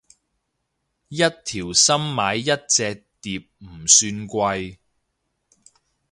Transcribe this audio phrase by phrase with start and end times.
[1.09, 4.77] 一條心買一隻碟咪唔貴